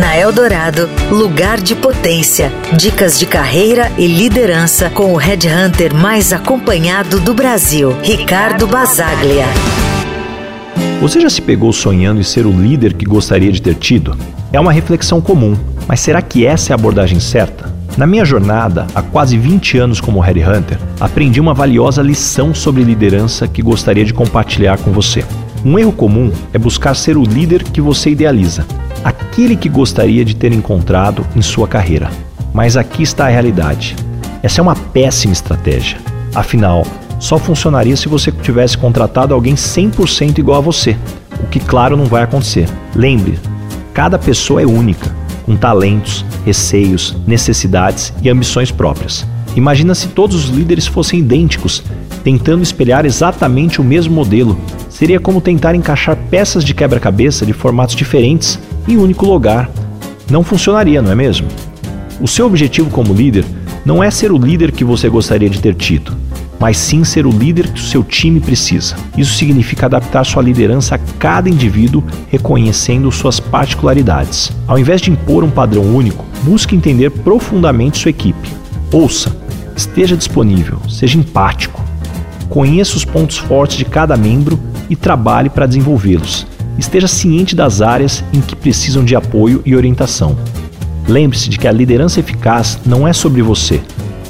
[0.00, 2.50] Na Eldorado, lugar de potência.
[2.74, 9.44] Dicas de carreira e liderança com o headhunter mais acompanhado do Brasil, Ricardo Basaglia.
[11.02, 14.16] Você já se pegou sonhando em ser o líder que gostaria de ter tido?
[14.50, 15.54] É uma reflexão comum,
[15.86, 17.70] mas será que essa é a abordagem certa?
[17.98, 23.46] Na minha jornada, há quase 20 anos como headhunter, aprendi uma valiosa lição sobre liderança
[23.46, 25.22] que gostaria de compartilhar com você.
[25.62, 28.64] Um erro comum é buscar ser o líder que você idealiza,
[29.04, 32.10] aquele que gostaria de ter encontrado em sua carreira.
[32.52, 33.96] Mas aqui está a realidade.
[34.42, 35.98] Essa é uma péssima estratégia.
[36.34, 36.86] Afinal,
[37.18, 40.96] só funcionaria se você tivesse contratado alguém 100% igual a você,
[41.42, 42.68] o que, claro, não vai acontecer.
[42.94, 43.38] Lembre,
[43.92, 49.26] cada pessoa é única, com talentos, receios, necessidades e ambições próprias.
[49.56, 51.82] Imagina se todos os líderes fossem idênticos,
[52.22, 54.58] tentando espelhar exatamente o mesmo modelo.
[55.00, 59.70] Seria como tentar encaixar peças de quebra-cabeça de formatos diferentes em um único lugar.
[60.30, 61.48] Não funcionaria, não é mesmo?
[62.20, 63.46] O seu objetivo como líder
[63.82, 66.14] não é ser o líder que você gostaria de ter tido,
[66.58, 68.94] mas sim ser o líder que o seu time precisa.
[69.16, 74.52] Isso significa adaptar sua liderança a cada indivíduo, reconhecendo suas particularidades.
[74.68, 78.50] Ao invés de impor um padrão único, busque entender profundamente sua equipe.
[78.92, 79.34] Ouça,
[79.74, 81.82] esteja disponível, seja empático.
[82.50, 84.60] Conheça os pontos fortes de cada membro
[84.90, 86.46] e trabalhe para desenvolvê-los
[86.80, 90.36] esteja ciente das áreas em que precisam de apoio e orientação.
[91.06, 93.80] Lembre-se de que a liderança eficaz não é sobre você,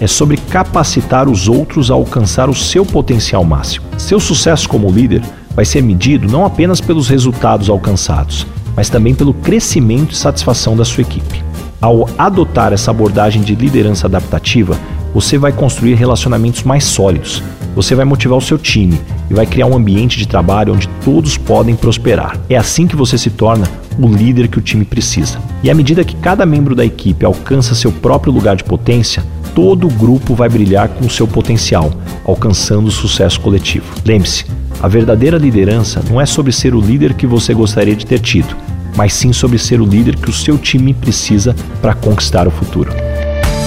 [0.00, 3.86] é sobre capacitar os outros a alcançar o seu potencial máximo.
[3.98, 5.22] Seu sucesso como líder
[5.54, 10.84] vai ser medido não apenas pelos resultados alcançados, mas também pelo crescimento e satisfação da
[10.84, 11.44] sua equipe.
[11.80, 14.78] Ao adotar essa abordagem de liderança adaptativa,
[15.12, 17.42] você vai construir relacionamentos mais sólidos,
[17.74, 18.98] você vai motivar o seu time
[19.30, 22.36] e vai criar um ambiente de trabalho onde todos podem prosperar.
[22.48, 25.38] É assim que você se torna o líder que o time precisa.
[25.62, 29.86] E à medida que cada membro da equipe alcança seu próprio lugar de potência, todo
[29.86, 31.92] o grupo vai brilhar com seu potencial,
[32.24, 33.86] alcançando o sucesso coletivo.
[34.04, 34.44] Lembre-se,
[34.82, 38.56] a verdadeira liderança não é sobre ser o líder que você gostaria de ter tido,
[38.96, 43.09] mas sim sobre ser o líder que o seu time precisa para conquistar o futuro.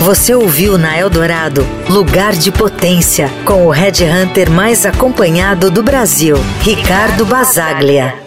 [0.00, 6.36] Você ouviu na Eldorado Lugar de Potência, com o Red Hunter mais acompanhado do Brasil,
[6.60, 8.25] Ricardo Basaglia.